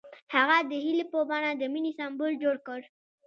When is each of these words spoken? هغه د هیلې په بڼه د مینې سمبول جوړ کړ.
هغه 0.35 0.57
د 0.69 0.71
هیلې 0.83 1.05
په 1.11 1.19
بڼه 1.29 1.51
د 1.55 1.63
مینې 1.73 1.91
سمبول 1.99 2.31
جوړ 2.43 2.55
کړ. 2.67 2.79